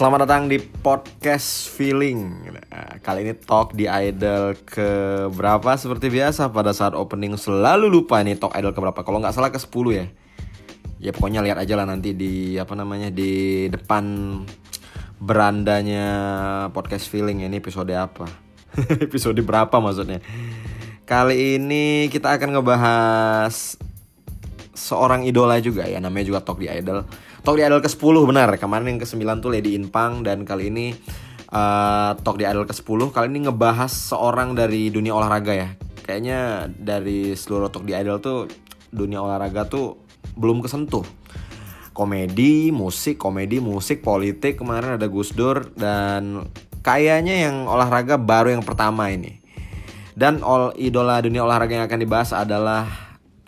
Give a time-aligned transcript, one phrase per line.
[0.00, 2.48] Selamat datang di podcast Feeling.
[2.72, 4.88] Nah, kali ini talk di Idol ke
[5.28, 8.96] berapa seperti biasa pada saat opening selalu lupa nih talk Idol ke berapa.
[9.04, 10.08] Kalau nggak salah ke 10 ya.
[11.04, 14.40] Ya pokoknya lihat aja lah nanti di apa namanya di depan
[15.20, 16.08] berandanya
[16.72, 18.24] podcast Feeling ini episode apa.
[19.04, 20.24] episode berapa maksudnya.
[21.04, 23.76] Kali ini kita akan ngebahas
[24.72, 27.04] seorang idola juga ya namanya juga Talk di Idol.
[27.40, 28.52] Talk di Idol ke-10 benar.
[28.60, 30.92] Kemarin yang ke-9 tuh Lady Inpang dan kali ini
[31.48, 35.72] uh, Talk di Idol ke-10 kali ini ngebahas seorang dari dunia olahraga ya.
[36.04, 38.44] Kayaknya dari seluruh Talk di Idol tuh
[38.92, 40.04] dunia olahraga tuh
[40.36, 41.00] belum kesentuh.
[41.96, 46.44] Komedi, musik, komedi, musik, politik kemarin ada Gus Dur dan
[46.84, 49.40] kayaknya yang olahraga baru yang pertama ini.
[50.12, 52.84] Dan all idola dunia olahraga yang akan dibahas adalah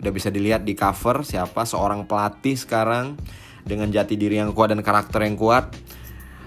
[0.01, 3.15] udah bisa dilihat di cover siapa seorang pelatih sekarang
[3.63, 5.71] dengan jati diri yang kuat dan karakter yang kuat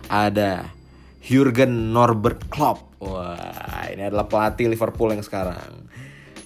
[0.07, 0.69] ada
[1.27, 3.03] Jurgen Norbert Klopp.
[3.03, 5.85] Wah, ini adalah pelatih Liverpool yang sekarang.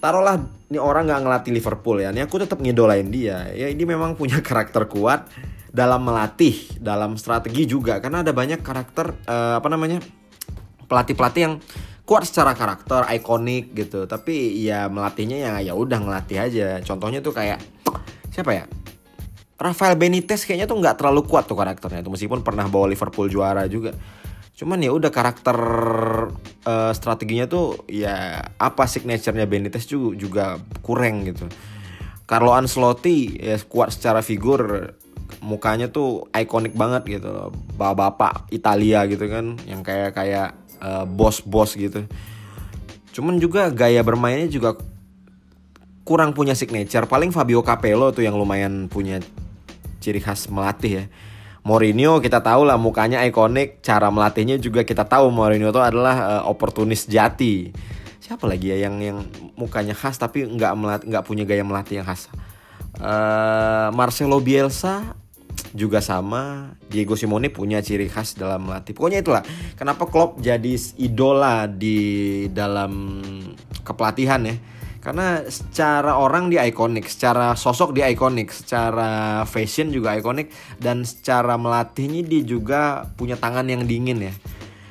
[0.01, 0.41] Taruhlah
[0.73, 3.53] ini orang nggak ngelatih Liverpool ya, ini aku tetap ngidolain dia.
[3.53, 5.29] Ya ini memang punya karakter kuat
[5.71, 10.03] dalam melatih, dalam strategi juga karena ada banyak karakter uh, apa namanya
[10.91, 11.55] pelatih-pelatih yang
[12.09, 14.09] kuat secara karakter, ikonik gitu.
[14.09, 16.69] Tapi ya melatihnya ya ya udah ngelatih aja.
[16.83, 17.63] Contohnya tuh kayak
[18.33, 18.65] siapa ya?
[19.61, 23.69] Rafael Benitez kayaknya tuh nggak terlalu kuat tuh karakternya tuh meskipun pernah bawa Liverpool juara
[23.69, 23.93] juga.
[24.57, 25.59] Cuman ya udah karakter
[26.65, 30.45] uh, strateginya tuh ya apa signaturenya Benitez juga juga
[30.81, 31.45] kurang gitu.
[32.25, 34.97] Carlo Ancelotti ya kuat secara figur
[35.45, 42.09] mukanya tuh ikonik banget gitu bapak-bapak Italia gitu kan yang kayak kayak uh, bos-bos gitu.
[43.13, 44.81] Cuman juga gaya bermainnya juga
[46.09, 47.05] kurang punya signature.
[47.05, 49.21] Paling Fabio Capello tuh yang lumayan punya
[50.01, 51.05] ciri khas melatih ya.
[51.61, 56.43] Mourinho kita tahu lah mukanya ikonik, cara melatihnya juga kita tahu Mourinho itu adalah uh,
[56.49, 57.69] oportunis jati.
[58.19, 59.19] Siapa lagi ya yang yang
[59.61, 62.33] mukanya khas tapi nggak melat nggak punya gaya melatih yang khas.
[62.97, 65.21] Uh, Marcelo Bielsa
[65.77, 69.43] juga sama Diego Simone punya ciri khas dalam melatih pokoknya itulah
[69.79, 73.23] kenapa Klopp jadi idola di dalam
[73.87, 74.57] kepelatihan ya
[75.01, 81.57] karena secara orang dia ikonik, secara sosok dia ikonik, secara fashion juga ikonik dan secara
[81.57, 84.35] melatihnya dia juga punya tangan yang dingin ya.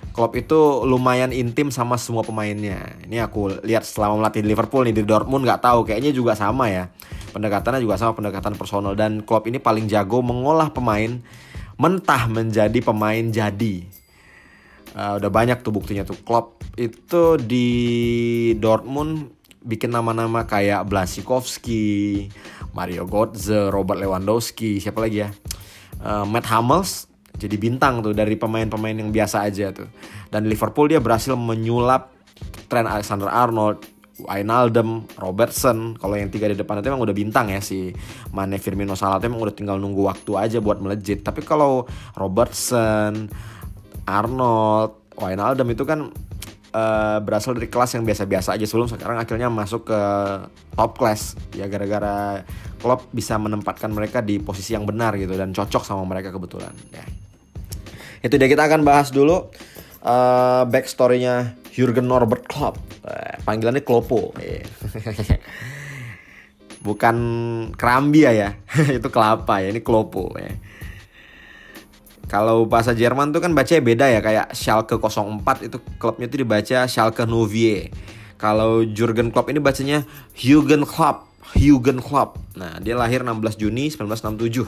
[0.10, 2.98] Klopp itu lumayan intim sama semua pemainnya.
[3.06, 6.68] Ini aku lihat selama melatih di Liverpool nih di Dortmund nggak tahu kayaknya juga sama
[6.68, 6.90] ya.
[7.30, 11.22] Pendekatannya juga sama pendekatan personal dan Klopp ini paling jago mengolah pemain
[11.78, 13.86] mentah menjadi pemain jadi.
[14.92, 17.70] Uh, udah banyak tuh buktinya tuh Klopp itu di
[18.58, 22.28] Dortmund bikin nama-nama kayak Blasikowski,
[22.72, 25.30] Mario Götze, Robert Lewandowski, siapa lagi ya?
[26.00, 27.10] Uh, Matt Hummels
[27.40, 29.88] jadi bintang tuh dari pemain-pemain yang biasa aja tuh.
[30.28, 32.12] Dan Liverpool dia berhasil menyulap
[32.68, 33.80] Trent Alexander-Arnold,
[34.28, 35.96] Wijnaldum, Robertson.
[35.96, 37.96] Kalau yang tiga di depan itu emang udah bintang ya si
[38.36, 41.24] Mane, Firmino, Salah emang udah tinggal nunggu waktu aja buat melejit.
[41.24, 41.88] Tapi kalau
[42.20, 43.32] Robertson,
[44.04, 46.12] Arnold, Wijnaldum itu kan
[46.74, 50.02] uh, berasal dari kelas yang biasa-biasa aja sebelum sekarang akhirnya masuk ke
[50.76, 51.36] top class.
[51.54, 52.44] Ya gara-gara
[52.80, 56.72] Klopp bisa menempatkan mereka di posisi yang benar gitu dan cocok sama mereka kebetulan.
[56.94, 57.06] Ya.
[58.24, 59.52] Itu dia kita akan bahas dulu
[60.04, 62.80] uh, backstorynya Jurgen Norbert Klopp.
[63.00, 64.36] Uh, panggilannya Klopo
[66.80, 67.18] bukan
[67.76, 68.50] Krambia ya
[68.98, 70.52] itu kelapa ya ini Klopo ya
[72.30, 76.86] kalau bahasa Jerman tuh kan bacanya beda ya kayak Schalke 04 itu klubnya itu dibaca
[76.86, 77.90] Schalke Novie.
[78.38, 80.06] Kalau Jurgen Klopp ini bacanya
[80.38, 81.26] Jurgen Klopp,
[81.58, 82.38] Jurgen Klopp.
[82.56, 84.64] Nah, dia lahir 16 Juni 1967.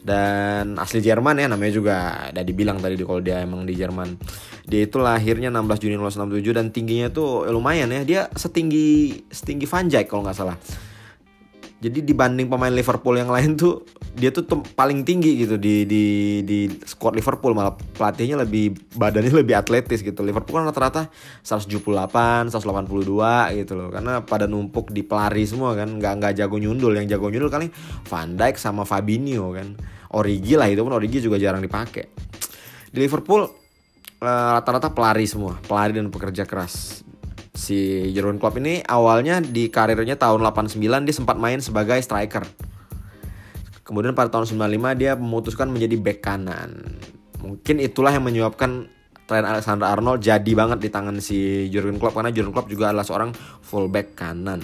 [0.00, 1.94] Dan asli Jerman ya namanya juga
[2.32, 4.16] ada dibilang tadi kalau dia emang di Jerman.
[4.64, 8.00] Dia itu lahirnya 16 Juni 1967 dan tingginya tuh ya lumayan ya.
[8.02, 10.56] Dia setinggi setinggi Van Dijk kalau nggak salah
[11.78, 13.86] jadi dibanding pemain Liverpool yang lain tuh
[14.18, 14.42] dia tuh
[14.74, 16.04] paling tinggi gitu di di
[16.42, 20.26] di squad Liverpool malah pelatihnya lebih badannya lebih atletis gitu.
[20.26, 21.06] Liverpool kan rata-rata
[21.46, 23.88] 178, 182 gitu loh.
[23.94, 26.98] Karena pada numpuk di pelari semua kan, nggak nggak jago nyundul.
[26.98, 27.70] Yang jago nyundul kali
[28.10, 29.78] Van Dijk sama Fabinho kan.
[30.18, 32.10] Origi lah itu pun Origi juga jarang dipakai.
[32.90, 33.46] Di Liverpool
[34.20, 37.06] eh, rata-rata pelari semua, pelari dan pekerja keras
[37.58, 42.46] si Jurgen Klopp ini awalnya di karirnya tahun 89 dia sempat main sebagai striker.
[43.88, 47.00] Kemudian pada tahun 95 dia memutuskan menjadi back kanan.
[47.40, 48.92] Mungkin itulah yang menyebabkan
[49.24, 53.32] Trent Alexander-Arnold jadi banget di tangan si Jurgen Klopp karena Jurgen Klopp juga adalah seorang
[53.64, 54.60] fullback kanan.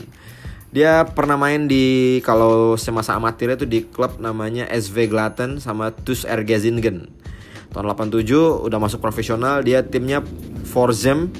[0.76, 6.28] Dia pernah main di kalau semasa amatir itu di klub namanya SV Glaten sama TuS
[6.28, 7.08] Ergezingen.
[7.72, 8.28] Tahun 87
[8.68, 10.20] udah masuk profesional, dia timnya
[10.68, 11.32] Forzem,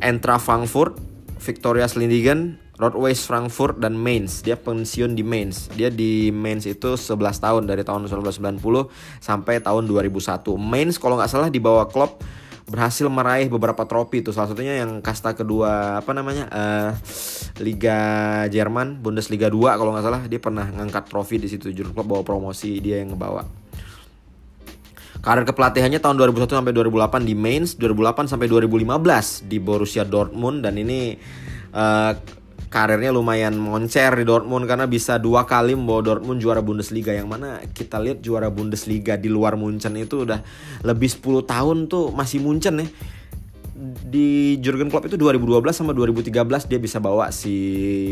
[0.00, 0.96] Entra Frankfurt,
[1.42, 4.46] Victoria Slindingen, Roadways Frankfurt dan Mainz.
[4.46, 5.66] Dia pensiun di Mainz.
[5.74, 8.62] Dia di Mainz itu 11 tahun dari tahun 1990
[9.18, 10.54] sampai tahun 2001.
[10.54, 12.22] Mainz kalau nggak salah dibawa klub
[12.68, 16.90] berhasil meraih beberapa trofi itu salah satunya yang kasta kedua apa namanya uh,
[17.64, 17.96] Liga
[18.52, 22.20] Jerman Bundesliga 2 kalau nggak salah dia pernah ngangkat trofi di situ jurus klub bawa
[22.20, 23.48] promosi dia yang ngebawa
[25.18, 30.78] Karir kepelatihannya tahun 2001 sampai 2008 di Mainz, 2008 sampai 2015 di Borussia Dortmund dan
[30.78, 31.18] ini
[31.74, 32.14] uh,
[32.68, 37.16] karirnya lumayan moncer di Dortmund karena bisa dua kali membawa Dortmund juara Bundesliga.
[37.16, 40.44] Yang mana kita lihat juara Bundesliga di luar Munchen itu udah
[40.84, 42.88] lebih 10 tahun tuh masih Munchen ya.
[44.08, 46.34] Di Jurgen Klopp itu 2012 sama 2013
[46.66, 47.54] dia bisa bawa si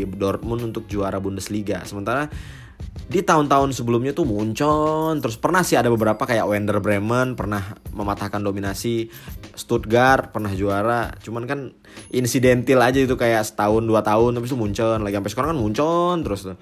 [0.09, 1.85] Dortmund untuk juara Bundesliga.
[1.85, 2.31] Sementara
[3.07, 7.63] di tahun-tahun sebelumnya tuh muncul terus pernah sih ada beberapa kayak Werder Bremen pernah
[7.95, 9.07] mematahkan dominasi.
[9.57, 11.59] Stuttgart pernah juara cuman kan
[12.13, 16.15] insidentil aja itu kayak setahun dua tahun tapi itu muncul lagi sampai sekarang kan muncul
[16.21, 16.57] terus tuh.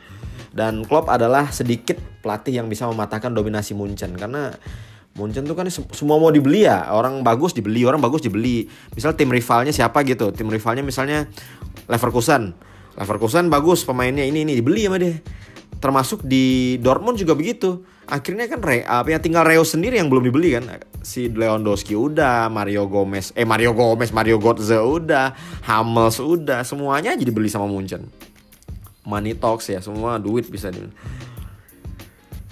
[0.55, 4.55] Dan Klopp adalah sedikit pelatih yang bisa mematahkan dominasi Munchen karena
[5.19, 8.69] Munchen tuh kan semua mau dibeli ya orang bagus dibeli orang bagus dibeli.
[8.93, 11.25] Misal tim rivalnya siapa gitu tim rivalnya misalnya
[11.89, 12.53] Leverkusen.
[12.95, 15.19] Leverkusen bagus pemainnya ini ini dibeli sama dia
[15.85, 17.85] termasuk di Dortmund juga begitu.
[18.09, 20.81] Akhirnya kan Re, apa ya tinggal Reo sendiri yang belum dibeli kan.
[21.05, 25.37] Si Lewandowski udah Mario Gomez eh Mario Gomez Mario Götze udah
[25.69, 28.09] Hummels udah semuanya jadi beli sama Munchen.
[29.05, 30.81] Money talks ya semua duit bisa di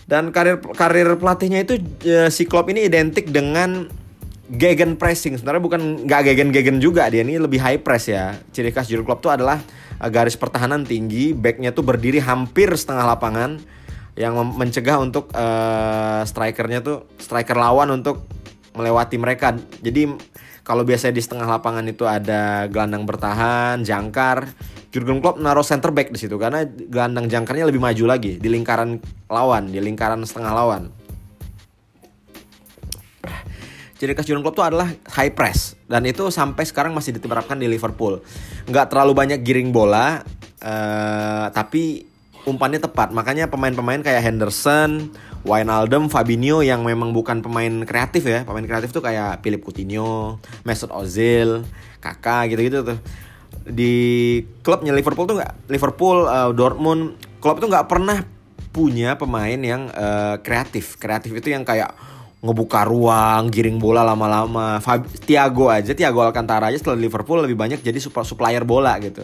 [0.05, 3.89] dan karir karir pelatihnya itu uh, si Klopp ini identik dengan
[4.53, 5.41] gegen pressing.
[5.41, 8.37] Sebenarnya bukan nggak gegen gegen juga dia ini lebih high press ya.
[8.53, 13.15] Ciri khas Jurgen Klopp tuh adalah Eh, garis pertahanan tinggi, backnya tuh berdiri hampir setengah
[13.15, 13.61] lapangan
[14.13, 18.27] yang mencegah untuk uh, strikernya tuh striker lawan untuk
[18.77, 19.55] melewati mereka.
[19.81, 20.13] Jadi
[20.63, 24.47] kalau biasanya di setengah lapangan itu ada gelandang bertahan, jangkar,
[24.93, 29.01] Jurgen Klopp naruh center back di situ karena gelandang jangkarnya lebih maju lagi di lingkaran
[29.27, 30.83] lawan, di lingkaran setengah lawan.
[33.97, 37.65] Ciri khas Jurgen Klopp itu adalah high press dan itu sampai sekarang masih diterapkan di
[37.65, 38.21] Liverpool.
[38.63, 40.23] Nggak terlalu banyak giring bola,
[40.63, 42.07] uh, tapi
[42.43, 43.11] umpannya tepat.
[43.11, 45.11] Makanya pemain-pemain kayak Henderson,
[45.43, 48.47] Wijnaldum, Fabinho yang memang bukan pemain kreatif ya.
[48.47, 51.67] Pemain kreatif tuh kayak Philip Coutinho, Mesut Ozil,
[51.99, 52.99] Kakak gitu-gitu tuh.
[53.63, 53.93] Di
[54.63, 58.23] klubnya Liverpool tuh nggak Liverpool, uh, Dortmund, klub tuh nggak pernah
[58.73, 60.99] punya pemain yang uh, kreatif.
[60.99, 61.95] Kreatif itu yang kayak
[62.43, 64.83] ngebuka ruang, giring bola lama-lama.
[65.23, 69.23] Tiago aja, Tiago Alcantara aja setelah Liverpool lebih banyak jadi supplier bola gitu.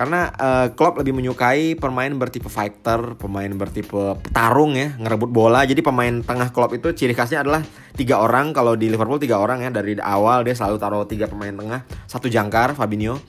[0.00, 5.60] Karena uh, Klopp lebih menyukai pemain bertipe fighter, pemain bertipe petarung ya, ngerebut bola.
[5.68, 7.60] Jadi pemain tengah Klopp itu ciri khasnya adalah
[7.96, 8.56] tiga orang.
[8.56, 12.32] Kalau di Liverpool tiga orang ya dari awal dia selalu taruh tiga pemain tengah, satu
[12.32, 13.20] jangkar Fabinho,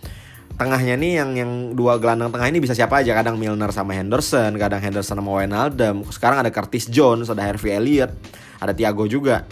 [0.62, 3.18] tengahnya nih yang yang dua gelandang tengah ini bisa siapa aja.
[3.18, 6.06] Kadang Milner sama Henderson kadang Henderson sama Wijnaldum.
[6.14, 8.14] Sekarang ada Curtis Jones ada Harvey Elliott
[8.62, 9.50] ada Thiago juga.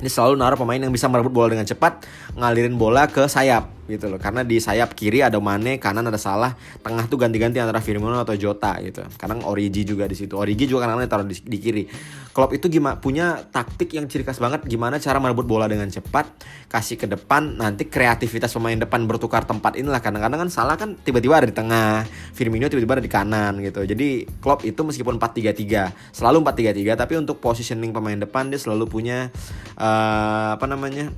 [0.00, 4.06] Ini selalu naruh pemain yang bisa merebut bola dengan cepat ngalirin bola ke sayap gitu
[4.06, 4.22] loh.
[4.22, 6.54] Karena di sayap kiri ada Mane kanan ada Salah.
[6.80, 9.02] Tengah tuh ganti-ganti antara Firmino atau Jota gitu.
[9.18, 10.38] Kadang Origi juga di situ.
[10.38, 11.84] Origi juga kadang taruh di, di kiri.
[12.30, 14.62] Klopp itu gimana punya taktik yang ciri khas banget.
[14.70, 16.30] Gimana cara merebut bola dengan cepat
[16.70, 19.98] kasih ke depan nanti kreativitas pemain depan bertukar tempat inilah.
[19.98, 23.82] Kadang-kadang kan Salah kan tiba-tiba ada di tengah Firmino tiba-tiba ada di kanan gitu.
[23.82, 29.32] Jadi Klopp itu meskipun 4-3-3 selalu 4-3-3 tapi untuk positioning pemain depan dia selalu punya
[29.74, 31.10] uh, apa namanya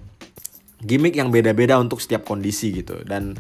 [0.83, 3.39] gimmick yang beda-beda untuk setiap kondisi gitu dan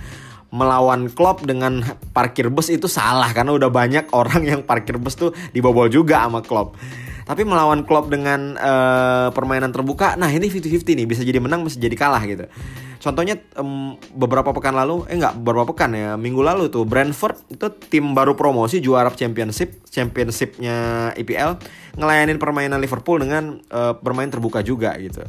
[0.53, 1.81] melawan Klopp dengan
[2.13, 6.45] parkir bus itu salah karena udah banyak orang yang parkir bus tuh dibobol juga sama
[6.45, 6.77] Klopp.
[7.23, 11.79] Tapi melawan Klopp dengan uh, permainan terbuka, nah ini 50-50 nih, bisa jadi menang, bisa
[11.79, 12.51] jadi kalah gitu.
[12.99, 17.71] Contohnya um, beberapa pekan lalu, eh enggak beberapa pekan ya, minggu lalu tuh Brentford itu
[17.89, 21.63] tim baru promosi juara championship, championshipnya EPL
[21.95, 25.23] ngelayanin permainan Liverpool dengan uh, bermain terbuka juga gitu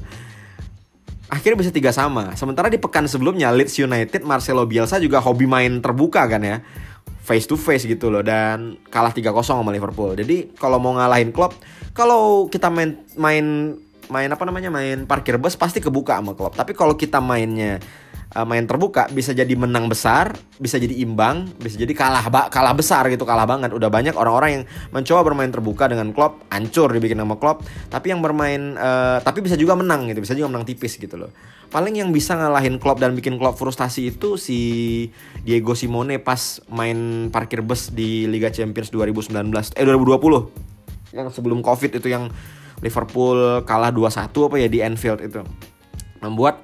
[1.32, 2.36] akhirnya bisa tiga sama.
[2.36, 6.58] Sementara di pekan sebelumnya Leeds United Marcelo Bielsa juga hobi main terbuka kan ya.
[7.24, 10.12] Face to face gitu loh dan kalah 3-0 sama Liverpool.
[10.20, 11.56] Jadi kalau mau ngalahin Klopp,
[11.96, 13.80] kalau kita main main
[14.12, 14.68] main apa namanya?
[14.68, 16.60] main parkir bus pasti kebuka sama Klopp.
[16.60, 17.80] Tapi kalau kita mainnya
[18.34, 22.74] uh, main terbuka bisa jadi menang besar, bisa jadi imbang, bisa jadi kalah ba kalah
[22.74, 23.74] besar gitu, kalah banget.
[23.74, 28.20] Udah banyak orang-orang yang mencoba bermain terbuka dengan Klopp, hancur dibikin nama Klopp, tapi yang
[28.20, 31.32] bermain uh, tapi bisa juga menang gitu, bisa juga menang tipis gitu loh.
[31.74, 34.60] Paling yang bisa ngalahin Klopp dan bikin Klopp frustasi itu si
[35.42, 39.34] Diego Simone pas main parkir bus di Liga Champions 2019
[39.74, 40.74] eh 2020
[41.14, 42.30] yang sebelum covid itu yang
[42.82, 45.42] Liverpool kalah 2-1 apa ya di Anfield itu
[46.20, 46.62] membuat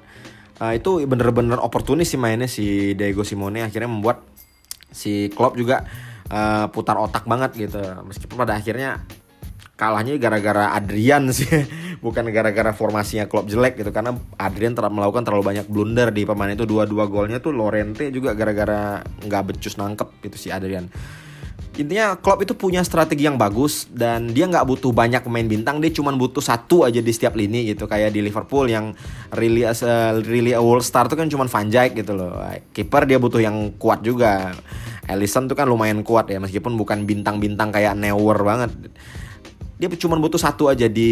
[0.60, 3.64] uh, itu bener-bener oportunis sih mainnya si Diego Simone.
[3.64, 4.22] Akhirnya membuat
[4.92, 5.88] si Klopp juga
[6.28, 7.80] uh, putar otak banget gitu.
[8.04, 9.02] Meskipun pada akhirnya
[9.80, 11.48] kalahnya gara-gara Adrian sih
[12.04, 13.90] bukan gara-gara formasinya Klopp jelek gitu.
[13.90, 16.68] Karena Adrian terlalu melakukan terlalu banyak blunder di pemain itu.
[16.68, 20.86] Dua-dua golnya tuh Lorente juga gara-gara nggak becus nangkep itu si Adrian
[21.80, 25.80] intinya Klopp itu punya strategi yang bagus dan dia nggak butuh banyak pemain bintang.
[25.80, 27.88] Dia cuma butuh satu aja di setiap lini gitu.
[27.88, 28.92] Kayak di Liverpool yang
[29.32, 32.36] really as a, really a world star tuh kan cuma Van Dijk gitu loh.
[32.76, 34.52] Kiper dia butuh yang kuat juga.
[35.10, 38.70] Alisson tuh kan lumayan kuat ya meskipun bukan bintang-bintang kayak Neuer banget
[39.80, 41.08] dia cuma butuh satu aja di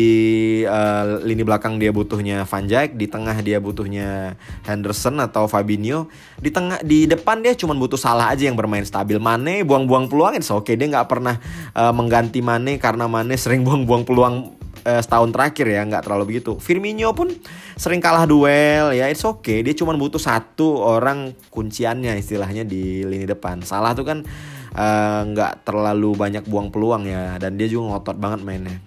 [0.69, 4.37] uh, lini belakang dia butuhnya Van Dijk, di tengah dia butuhnya
[4.69, 9.17] Henderson atau Fabinho, di tengah di depan dia cuma butuh Salah aja yang bermain stabil.
[9.17, 10.77] Mane buang-buang peluang itu oke okay.
[10.77, 11.41] dia nggak pernah
[11.73, 14.53] uh, mengganti Mane karena Mane sering buang-buang peluang
[14.85, 16.61] uh, setahun terakhir ya nggak terlalu begitu.
[16.61, 17.33] Firmino pun
[17.73, 23.25] sering kalah duel ya it's okay dia cuma butuh satu orang kunciannya istilahnya di lini
[23.25, 23.65] depan.
[23.65, 27.37] Salah tuh kan Eh, nggak uh, terlalu banyak buang peluang ya.
[27.41, 28.79] Dan dia juga ngotot banget mainnya.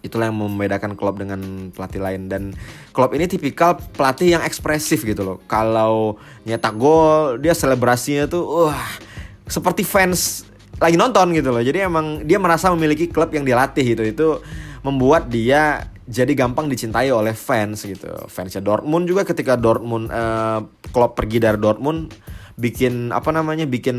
[0.00, 2.26] Itulah yang membedakan Klopp dengan pelatih lain.
[2.26, 2.42] Dan
[2.90, 5.38] Klopp ini tipikal pelatih yang ekspresif gitu loh.
[5.44, 6.16] Kalau
[6.48, 8.88] nyetak gol dia selebrasinya tuh wah
[9.44, 10.48] seperti fans
[10.80, 11.60] lagi nonton gitu loh.
[11.60, 14.02] Jadi emang dia merasa memiliki klub yang dilatih gitu.
[14.02, 14.28] Itu
[14.80, 18.08] membuat dia jadi gampang dicintai oleh fans gitu.
[18.26, 22.10] Fansnya Dortmund juga ketika Dortmund uh, Klopp pergi dari Dortmund
[22.60, 23.96] bikin apa namanya bikin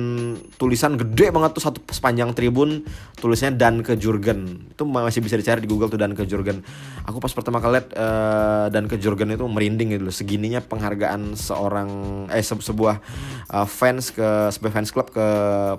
[0.62, 2.86] tulisan gede banget tuh satu sepanjang tribun
[3.18, 6.62] tulisnya dan ke Jurgen itu masih bisa dicari di Google tuh dan ke Jurgen
[7.10, 10.15] aku pas pertama kali lihat uh, dan ke Jurgen itu merinding gitu loh.
[10.15, 11.89] Segininya penghargaan seorang
[12.30, 13.01] eh se sebuah
[13.50, 15.25] uh, fans ke sebuah fans club ke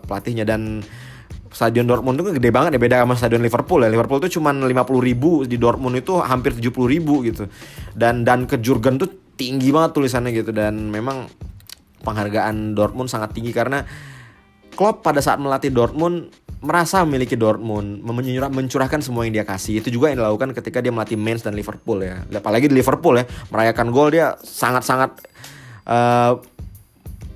[0.08, 0.48] pelatihnya.
[0.48, 0.82] Dan
[1.52, 3.92] Stadion Dortmund itu gede banget ya beda sama stadion Liverpool ya.
[3.92, 4.72] Liverpool tuh cuma 50
[5.04, 7.44] ribu di Dortmund itu hampir 70 ribu gitu.
[7.92, 10.50] Dan dan ke Jurgen tuh tinggi banget tulisannya gitu.
[10.56, 11.28] Dan memang
[12.02, 13.87] penghargaan Dortmund sangat tinggi karena
[14.73, 16.32] Klopp pada saat melatih Dortmund
[16.62, 19.82] merasa memiliki Dortmund, mencurah, mencurahkan semua yang dia kasih.
[19.82, 22.23] Itu juga yang dilakukan ketika dia melatih Mainz dan Liverpool ya.
[22.30, 25.18] Apalagi di Liverpool ya, merayakan gol dia sangat-sangat
[25.90, 26.38] uh,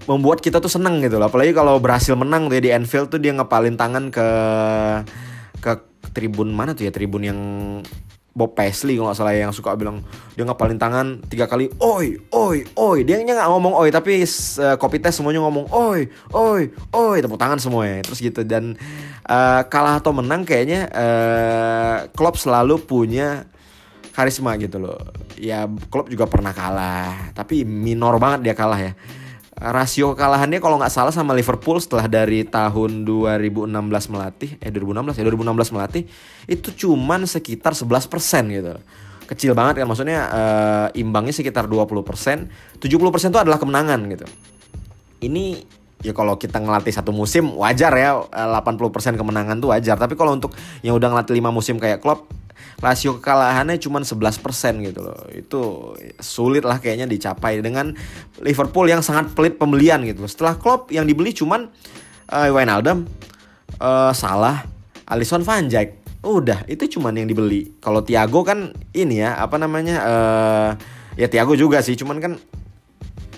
[0.06, 1.26] membuat kita tuh seneng gitu loh.
[1.26, 4.28] Apalagi kalau berhasil menang tuh ya di Anfield tuh dia ngepalin tangan ke
[5.58, 5.73] ke
[6.14, 7.40] tribun mana tuh ya tribun yang
[8.36, 10.04] Bob Paisley kalau nggak salah yang suka bilang
[10.36, 12.98] dia ngapalin tangan tiga kali oi oi oi.
[13.00, 16.04] Dia nggak ngomong oi tapi uh, copy test semuanya ngomong oi
[16.36, 16.62] oi
[16.92, 17.16] oi.
[17.24, 18.44] Tepuk tangan semuanya terus gitu.
[18.44, 18.76] Dan
[19.24, 23.48] uh, kalah atau menang kayaknya uh, Klopp selalu punya
[24.12, 25.00] karisma gitu loh.
[25.40, 28.92] Ya Klopp juga pernah kalah tapi minor banget dia kalah ya
[29.56, 33.72] rasio kekalahannya kalau nggak salah sama Liverpool setelah dari tahun 2016
[34.12, 36.02] melatih eh 2016 ya 2016 melatih
[36.44, 38.04] itu cuman sekitar 11%
[38.52, 38.76] gitu.
[39.26, 41.88] Kecil banget kan maksudnya uh, imbangnya sekitar 20%
[42.78, 44.28] 70% itu adalah kemenangan gitu.
[45.25, 45.64] Ini
[46.04, 49.96] ya kalau kita ngelatih satu musim wajar ya 80% kemenangan tuh wajar.
[49.96, 50.52] Tapi kalau untuk
[50.84, 52.28] yang udah ngelatih 5 musim kayak Klopp
[52.80, 54.12] rasio kekalahannya cuma 11%
[54.85, 55.16] gitu loh.
[55.33, 55.61] Itu
[56.21, 57.97] sulit lah kayaknya dicapai dengan
[58.45, 60.25] Liverpool yang sangat pelit pembelian gitu.
[60.28, 61.73] Setelah Klopp yang dibeli cuman
[62.33, 63.09] uh, Wijnaldum,
[63.80, 64.68] uh, Salah,
[65.09, 66.04] Alisson Van Dijk.
[66.26, 67.78] Udah, itu cuman yang dibeli.
[67.78, 69.97] Kalau Thiago kan ini ya, apa namanya?
[70.02, 70.71] Uh,
[71.14, 72.33] ya Thiago juga sih, cuman kan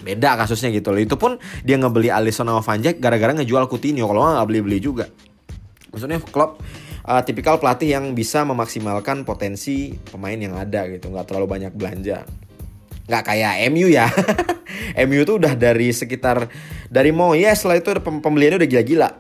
[0.03, 1.01] beda kasusnya gitu loh.
[1.03, 4.09] Itu pun dia ngebeli Alisson sama Van Dijk gara-gara ngejual Coutinho.
[4.09, 5.07] Kalau nggak beli-beli juga.
[5.93, 6.61] Maksudnya Klopp
[7.09, 12.29] uh, tipikal pelatih yang bisa memaksimalkan potensi pemain yang ada gitu nggak terlalu banyak belanja
[13.09, 14.13] nggak kayak MU ya
[15.09, 16.53] MU tuh udah dari sekitar
[16.93, 19.11] dari Moyes setelah itu pembeliannya udah gila-gila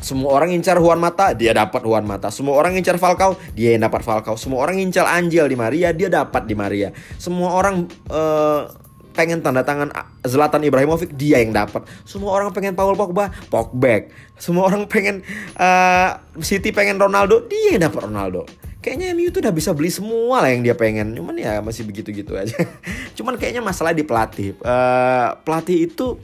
[0.00, 2.32] semua orang incar Juan Mata, dia dapat Juan Mata.
[2.32, 4.32] Semua orang incar Falcao, dia yang dapat Falcao.
[4.40, 6.88] Semua orang incar Angel di Maria, dia dapat di Maria.
[7.20, 8.64] Semua orang uh,
[9.12, 9.92] pengen tanda tangan
[10.24, 11.86] Zlatan Ibrahimovic dia yang dapat.
[12.08, 14.08] Semua orang pengen Paul Pogba Pogba.
[14.40, 15.26] Semua orang pengen
[15.56, 18.48] uh, City pengen Ronaldo dia yang dapat Ronaldo.
[18.80, 21.12] Kayaknya MU tuh udah bisa beli semua lah yang dia pengen.
[21.12, 22.56] Cuman ya masih begitu-gitu aja.
[23.16, 24.56] Cuman kayaknya masalah di pelatih.
[24.64, 26.16] Uh, pelatih itu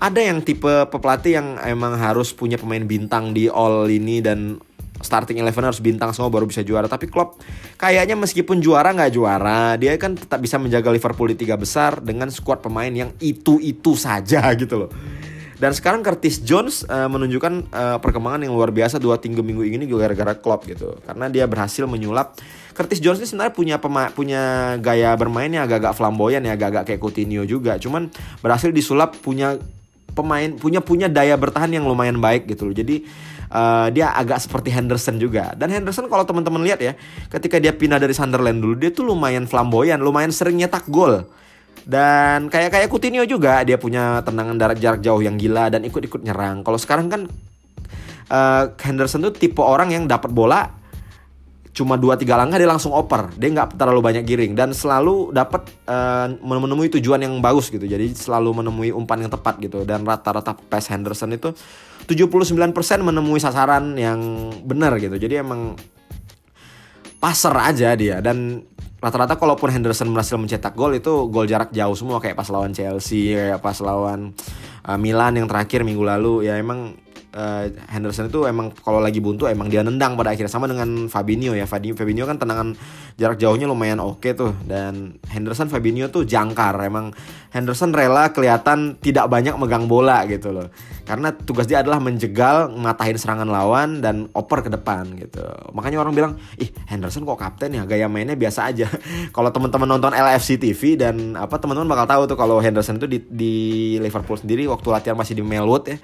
[0.00, 4.56] ada yang tipe pelatih yang emang harus punya pemain bintang di all ini dan
[5.00, 6.86] starting eleven harus bintang semua baru bisa juara.
[6.86, 7.40] Tapi Klopp
[7.76, 12.28] kayaknya meskipun juara nggak juara, dia kan tetap bisa menjaga Liverpool di tiga besar dengan
[12.28, 14.90] skuad pemain yang itu-itu saja gitu loh.
[15.60, 19.84] Dan sekarang Curtis Jones uh, menunjukkan uh, perkembangan yang luar biasa dua tiga minggu ini
[19.84, 20.96] juga gara-gara Klopp gitu.
[21.04, 22.40] Karena dia berhasil menyulap
[22.72, 24.42] Curtis Jones ini sebenarnya punya pema punya
[24.80, 27.76] gaya bermainnya agak-agak flamboyan ya, agak-agak kayak Coutinho juga.
[27.76, 28.08] Cuman
[28.40, 29.60] berhasil disulap punya
[30.16, 32.74] pemain punya punya daya bertahan yang lumayan baik gitu loh.
[32.74, 33.04] Jadi
[33.50, 35.52] uh, dia agak seperti Henderson juga.
[35.58, 36.94] Dan Henderson kalau teman-teman lihat ya,
[37.28, 41.26] ketika dia pindah dari Sunderland dulu, dia tuh lumayan flamboyan, lumayan sering nyetak gol.
[41.84, 46.22] Dan kayak kayak Coutinho juga, dia punya tendangan darat jarak jauh yang gila dan ikut-ikut
[46.22, 46.62] nyerang.
[46.62, 47.26] Kalau sekarang kan
[48.30, 50.80] uh, Henderson tuh tipe orang yang dapat bola
[51.70, 55.70] cuma dua tiga langkah dia langsung oper dia nggak terlalu banyak giring dan selalu dapat
[55.86, 60.58] uh, menemui tujuan yang bagus gitu jadi selalu menemui umpan yang tepat gitu dan rata-rata
[60.66, 61.54] pass Henderson itu
[62.10, 62.74] 79%
[63.06, 65.14] menemui sasaran yang benar gitu.
[65.14, 65.78] Jadi emang
[67.22, 68.18] passer aja dia.
[68.18, 68.66] Dan
[68.98, 72.18] rata-rata kalaupun Henderson berhasil mencetak gol itu gol jarak jauh semua.
[72.18, 74.34] Kayak pas lawan Chelsea kayak pas lawan
[74.82, 76.50] uh, Milan yang terakhir minggu lalu.
[76.50, 76.98] Ya emang
[77.34, 80.50] uh, Henderson itu emang kalau lagi buntu emang dia nendang pada akhirnya.
[80.50, 81.66] Sama dengan Fabinho ya.
[81.66, 82.74] Fabinho kan tendangan
[83.18, 84.54] jarak jauhnya lumayan oke okay tuh.
[84.66, 86.74] Dan Henderson Fabinho tuh jangkar.
[86.82, 87.14] Emang
[87.50, 90.70] Henderson rela kelihatan tidak banyak megang bola gitu loh.
[91.06, 95.42] Karena tugas dia adalah menjegal matahin serangan lawan dan oper ke depan gitu.
[95.74, 97.82] Makanya orang bilang ih Henderson kok kapten ya?
[97.86, 98.86] Gaya mainnya biasa aja.
[99.36, 103.18] Kalau teman-teman nonton LFC TV dan apa teman-teman bakal tahu tuh kalau Henderson itu di,
[103.26, 103.54] di
[103.98, 105.98] Liverpool sendiri waktu latihan masih di Melwood ya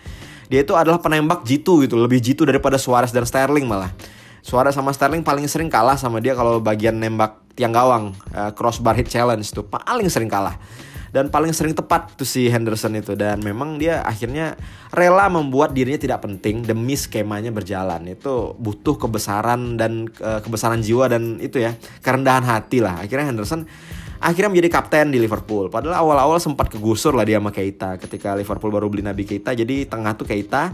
[0.46, 3.90] dia itu adalah penembak jitu gitu lebih jitu daripada Suarez dan Sterling malah.
[4.46, 8.94] Suarez sama Sterling paling sering kalah sama dia kalau bagian nembak tiang gawang uh, crossbar
[8.94, 10.54] hit challenge tuh paling sering kalah.
[11.06, 14.52] Dan paling sering tepat tuh si Henderson itu dan memang dia akhirnya
[14.92, 18.04] rela membuat dirinya tidak penting demi skemanya berjalan.
[18.04, 21.72] Itu butuh kebesaran dan uh, kebesaran jiwa dan itu ya
[22.04, 23.00] kerendahan hati lah.
[23.00, 23.64] Akhirnya Henderson
[24.20, 25.68] akhirnya menjadi kapten di Liverpool.
[25.68, 29.52] Padahal awal-awal sempat kegusur lah dia sama Keita ketika Liverpool baru beli Nabi Keita.
[29.52, 30.72] Jadi tengah tuh Keita,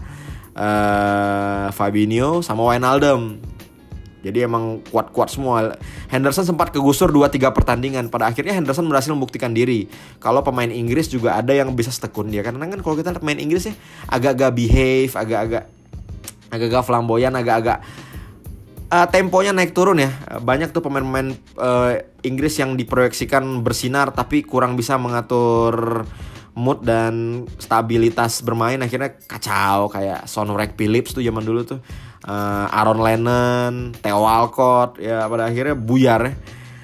[0.55, 3.53] uh, Fabinho sama Wijnaldum.
[4.23, 5.75] Jadi emang kuat-kuat semua.
[6.07, 8.07] Henderson sempat kegusur 2-3 pertandingan.
[8.07, 9.91] Pada akhirnya Henderson berhasil membuktikan diri.
[10.23, 12.39] Kalau pemain Inggris juga ada yang bisa setekun dia.
[12.39, 13.75] Karena kan kalau kita lihat pemain Inggris ya
[14.07, 15.67] agak-agak behave, agak-agak
[16.53, 17.83] agak-agak flamboyan, agak-agak
[18.93, 20.13] uh, temponya naik turun ya.
[20.37, 26.05] Banyak tuh pemain-pemain uh, Inggris yang diproyeksikan bersinar tapi kurang bisa mengatur
[26.53, 31.81] mood dan stabilitas bermain akhirnya kacau kayak Son Rek Phillips tuh zaman dulu tuh
[32.29, 36.33] uh, Aaron Lennon, Theo Walcott ya pada akhirnya buyar ya.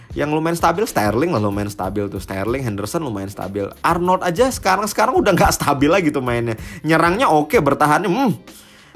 [0.09, 3.69] Yang lumayan stabil Sterling lah lumayan stabil tuh Sterling, Henderson lumayan stabil.
[3.85, 6.57] Arnold aja sekarang sekarang udah nggak stabil lagi tuh mainnya.
[6.81, 8.31] Nyerangnya oke, bertahannya hmm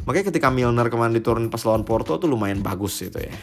[0.03, 3.33] Makanya ketika Milner kemarin diturun pas lawan Porto tuh lumayan bagus gitu ya.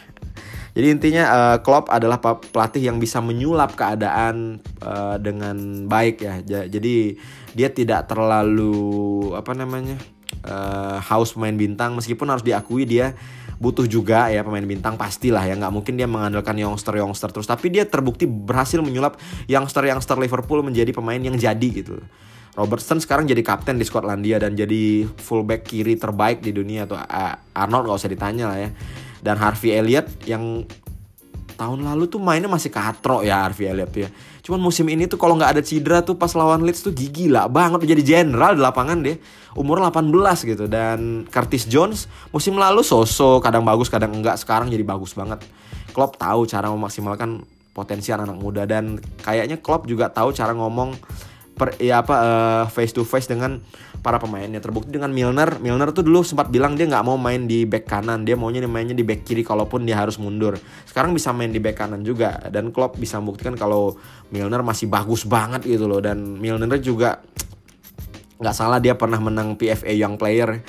[0.70, 6.38] Jadi intinya uh, Klopp adalah pelatih yang bisa menyulap keadaan uh, dengan baik ya.
[6.46, 7.18] Jadi
[7.58, 9.98] dia tidak terlalu apa namanya
[10.46, 13.18] uh, haus pemain bintang meskipun harus diakui dia
[13.60, 17.68] butuh juga ya pemain bintang pastilah ya nggak mungkin dia mengandalkan youngster youngster terus tapi
[17.68, 19.20] dia terbukti berhasil menyulap
[19.52, 22.00] youngster youngster Liverpool menjadi pemain yang jadi gitu
[22.58, 26.98] Robertson sekarang jadi kapten di Skotlandia dan jadi fullback kiri terbaik di dunia tuh
[27.54, 28.70] Arnold gak usah ditanya lah ya
[29.20, 30.64] dan Harvey Elliott yang
[31.60, 34.08] tahun lalu tuh mainnya masih katro ya Harvey Elliott ya.
[34.40, 37.52] Cuman musim ini tuh kalau nggak ada cedera tuh pas lawan Leeds tuh gigi lah
[37.52, 39.20] banget jadi jenderal di lapangan deh.
[39.52, 40.08] Umur 18
[40.48, 45.44] gitu dan Curtis Jones musim lalu sosok kadang bagus kadang enggak sekarang jadi bagus banget.
[45.92, 47.44] Klopp tahu cara memaksimalkan
[47.76, 50.96] potensi anak-anak muda dan kayaknya Klopp juga tahu cara ngomong
[51.60, 53.60] per, ya apa uh, face to face dengan
[54.00, 54.64] para pemainnya.
[54.64, 55.60] Terbukti dengan Milner.
[55.60, 58.24] Milner tuh dulu sempat bilang dia nggak mau main di back kanan.
[58.24, 60.56] Dia maunya mainnya di back kiri kalaupun dia harus mundur.
[60.88, 62.40] Sekarang bisa main di back kanan juga.
[62.48, 64.00] Dan Klopp bisa membuktikan kalau
[64.32, 66.00] Milner masih bagus banget gitu loh.
[66.00, 67.20] Dan Milner juga
[68.40, 70.64] nggak salah dia pernah menang PFA Young Player.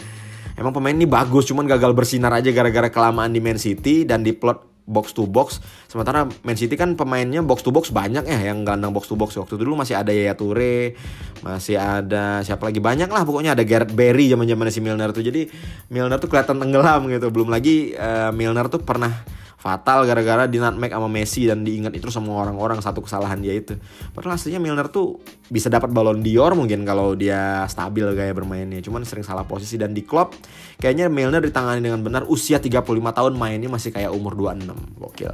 [0.59, 4.35] Emang pemain ini bagus cuman gagal bersinar aja gara-gara kelamaan di Man City dan di
[4.35, 5.61] plot box to box.
[5.87, 9.37] Sementara Man City kan pemainnya box to box banyak ya yang gandang box to box.
[9.37, 10.97] Waktu dulu masih ada Yaya Toure,
[11.45, 15.23] masih ada siapa lagi banyak lah pokoknya ada Gareth Barry zaman-zaman si Milner tuh.
[15.25, 15.47] Jadi
[15.91, 17.29] Milner tuh kelihatan tenggelam gitu.
[17.29, 22.09] Belum lagi uh, Milner tuh pernah fatal gara-gara di nutmeg sama Messi dan diingat itu
[22.09, 23.77] sama orang-orang satu kesalahan dia itu.
[24.09, 25.21] Padahal aslinya Milner tuh
[25.53, 28.81] bisa dapat Ballon d'Or mungkin kalau dia stabil gaya bermainnya.
[28.81, 30.33] Cuman sering salah posisi dan di klub
[30.81, 34.97] kayaknya Milner ditangani dengan benar usia 35 tahun mainnya masih kayak umur 26.
[34.97, 35.33] Gokil.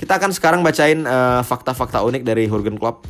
[0.00, 1.04] Kita akan sekarang bacain
[1.44, 3.04] fakta fakta-fakta unik dari Jurgen Klopp.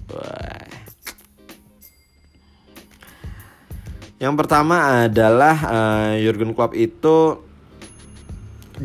[4.17, 7.46] Yang pertama adalah uh, Jurgen Klopp itu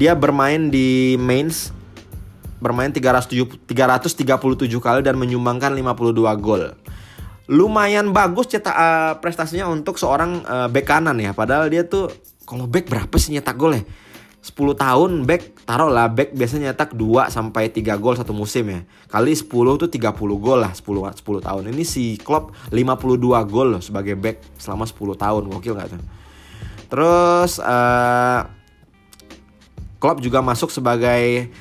[0.02, 1.70] dia bermain di Mainz
[2.58, 3.70] bermain 337
[4.82, 6.74] kali dan menyumbangkan 52 gol.
[7.46, 11.38] Lumayan bagus cetak uh, prestasinya untuk seorang uh, bek kanan ya.
[11.38, 12.10] Padahal dia tuh
[12.50, 13.86] kalau bek berapa sih nyetak gol ya?
[14.42, 18.82] 10 tahun back taruh lah back biasanya nyetak 2 sampai 3 gol satu musim ya.
[19.06, 19.46] Kali 10
[19.78, 21.64] tuh 30 gol lah 10 10 tahun.
[21.70, 25.42] Ini si Klopp 52 gol loh sebagai back selama 10 tahun.
[25.46, 26.02] Gokil gak tuh?
[26.90, 28.61] Terus uh,
[30.02, 31.54] Klopp juga masuk sebagai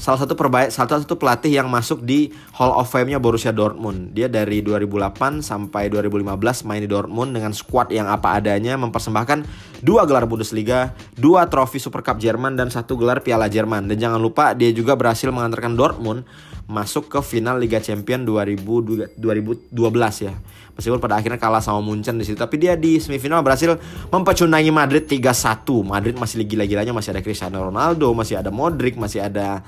[0.00, 4.16] salah satu perbaik salah satu pelatih yang masuk di Hall of Fame-nya Borussia Dortmund.
[4.16, 9.44] Dia dari 2008 sampai 2015 main di Dortmund dengan skuad yang apa adanya mempersembahkan
[9.84, 13.88] dua gelar Bundesliga, dua trofi Super Cup Jerman dan satu gelar Piala Jerman.
[13.88, 16.24] Dan jangan lupa dia juga berhasil mengantarkan Dortmund
[16.70, 19.74] masuk ke final Liga Champion 2000, 2012
[20.22, 20.34] ya.
[20.78, 23.74] Meskipun pada akhirnya kalah sama Munchen di situ, tapi dia di semifinal berhasil
[24.14, 25.66] mempecundangi Madrid 3-1.
[25.82, 29.66] Madrid masih gila-gilanya masih ada Cristiano Ronaldo, masih ada Modric, masih ada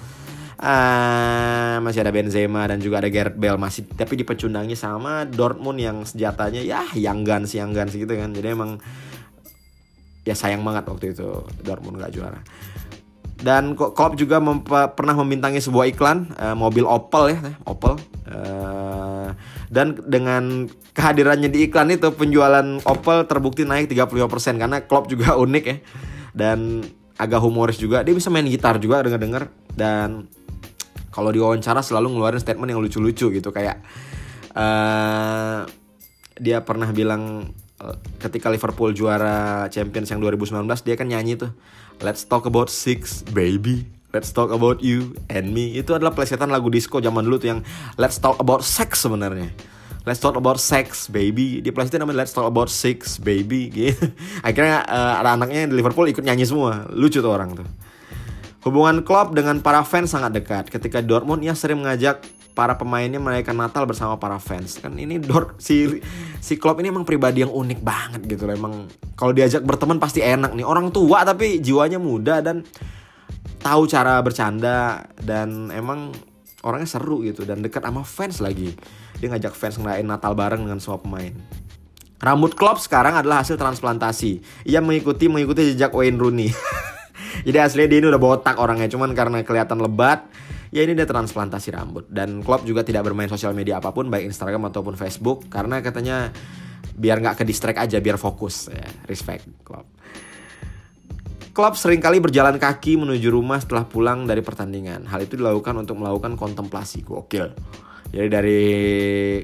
[0.62, 6.06] uh, masih ada Benzema dan juga ada Gareth Bale masih tapi dipecundangi sama Dortmund yang
[6.06, 8.78] senjatanya ya yang Guns yang Guns gitu kan jadi emang
[10.22, 11.28] ya sayang banget waktu itu
[11.66, 12.40] Dortmund gak juara
[13.42, 14.38] dan Klopp juga
[14.94, 17.98] pernah membintangi sebuah iklan uh, mobil Opel ya Opel.
[18.22, 19.34] Uh,
[19.66, 25.64] dan dengan kehadirannya di iklan itu penjualan Opel terbukti naik 35% karena Klopp juga unik
[25.66, 25.76] ya.
[26.32, 26.86] Dan
[27.18, 30.26] agak humoris juga dia bisa main gitar juga dengar-dengar dan
[31.12, 33.84] kalau diwawancara selalu ngeluarin statement yang lucu-lucu gitu kayak
[34.56, 35.68] uh,
[36.40, 37.52] dia pernah bilang
[38.22, 41.50] ketika Liverpool juara Champions yang 2019 dia kan nyanyi tuh
[42.02, 43.86] Let's talk about six baby.
[44.10, 45.78] Let's talk about you and me.
[45.78, 47.60] Itu adalah plesetan lagu disco zaman dulu tuh yang
[47.94, 49.54] Let's talk about sex sebenarnya.
[50.02, 51.62] Let's talk about sex baby.
[51.62, 53.70] Di plesetan namanya Let's talk about six baby.
[53.70, 54.10] Gitu.
[54.46, 56.90] Akhirnya uh, ada anaknya di Liverpool ikut nyanyi semua.
[56.90, 57.68] Lucu tuh orang tuh.
[58.66, 60.74] Hubungan Klopp dengan para fans sangat dekat.
[60.74, 62.18] Ketika Dortmund ia sering mengajak
[62.52, 64.80] para pemainnya merayakan Natal bersama para fans.
[64.80, 66.00] Kan ini Dort si
[66.38, 68.54] si Klopp ini emang pribadi yang unik banget gitu loh.
[68.54, 68.74] Emang
[69.16, 70.64] kalau diajak berteman pasti enak nih.
[70.64, 72.64] Orang tua tapi jiwanya muda dan
[73.62, 76.12] tahu cara bercanda dan emang
[76.62, 78.76] orangnya seru gitu dan dekat sama fans lagi.
[79.18, 81.34] Dia ngajak fans ngerayain Natal bareng dengan semua pemain.
[82.22, 84.38] Rambut Klopp sekarang adalah hasil transplantasi.
[84.70, 86.54] Ia mengikuti mengikuti jejak Wayne Rooney.
[87.46, 90.22] Jadi aslinya dia ini udah botak orangnya, cuman karena kelihatan lebat,
[90.72, 92.08] ya ini dia transplantasi rambut.
[92.08, 96.32] Dan Klopp juga tidak bermain sosial media apa pun, baik Instagram ataupun Facebook, karena katanya
[96.96, 98.72] biar nggak ke distract aja, biar fokus.
[98.72, 99.86] Ya, respect Klopp.
[101.52, 105.04] Klopp sering kali berjalan kaki menuju rumah setelah pulang dari pertandingan.
[105.04, 107.04] Hal itu dilakukan untuk melakukan kontemplasi.
[107.04, 107.52] Gokil.
[108.12, 108.60] Jadi dari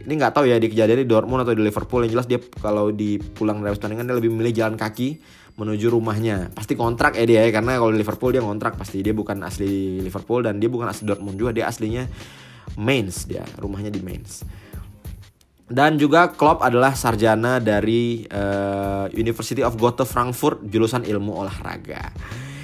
[0.05, 2.93] ini nggak tahu ya di kejadian di Dortmund atau di Liverpool yang jelas dia kalau
[2.93, 5.21] di pulang dari pertandingan dia lebih memilih jalan kaki
[5.59, 6.55] menuju rumahnya.
[6.55, 10.47] Pasti kontrak ya dia ya karena kalau Liverpool dia kontrak pasti dia bukan asli Liverpool
[10.47, 12.07] dan dia bukan asli Dortmund juga dia aslinya
[12.79, 14.47] Mainz dia rumahnya di Mainz.
[15.69, 22.09] Dan juga Klopp adalah sarjana dari uh, University of Gotha Frankfurt jurusan ilmu olahraga.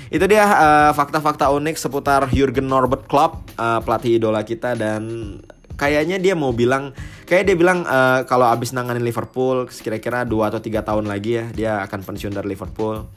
[0.09, 5.03] Itu dia eh, fakta-fakta uh, unik seputar Jurgen Norbert Klopp, uh, pelatih idola kita dan
[5.75, 10.61] kayaknya dia mau bilang kayak dia bilang uh, kalau abis nanganin Liverpool kira-kira dua atau
[10.61, 13.09] tiga tahun lagi ya dia akan pensiun dari Liverpool.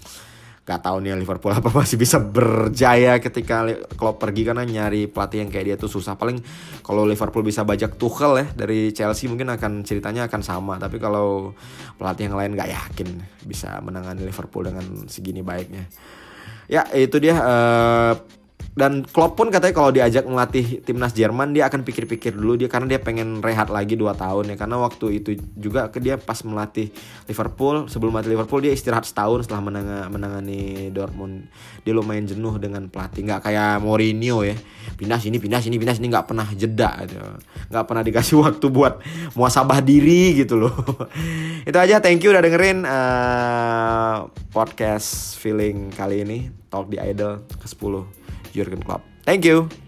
[0.68, 3.64] Gak tahu nih Liverpool apa masih bisa berjaya ketika
[3.96, 6.20] kalau pergi karena nyari pelatih yang kayak dia tuh susah.
[6.20, 6.44] Paling
[6.84, 10.76] kalau Liverpool bisa bajak Tuchel ya dari Chelsea mungkin akan ceritanya akan sama.
[10.76, 11.56] Tapi kalau
[11.96, 13.10] pelatih yang lain gak yakin
[13.48, 15.88] bisa menangani Liverpool dengan segini baiknya.
[16.68, 18.14] Ya itu dia uh,
[18.78, 22.86] dan Klopp pun katanya kalau diajak melatih timnas Jerman dia akan pikir-pikir dulu dia karena
[22.86, 24.56] dia pengen rehat lagi 2 tahun ya.
[24.56, 26.94] Karena waktu itu juga ke dia pas melatih
[27.26, 31.50] Liverpool sebelum melatih Liverpool dia istirahat setahun setelah menang menangani Dortmund.
[31.82, 34.54] Dia lumayan jenuh dengan pelatih nggak kayak Mourinho ya.
[34.94, 37.18] Pindah sini pindah sini pindah sini nggak pernah jeda gitu.
[37.74, 39.02] nggak pernah dikasih waktu buat
[39.34, 40.78] muasabah diri gitu loh.
[41.70, 47.66] Itu aja thank you udah dengerin uh, podcast feeling kali ini talk di idol ke
[47.66, 48.17] 10
[48.58, 49.04] Jurgen Klopp.
[49.26, 49.87] Thank you.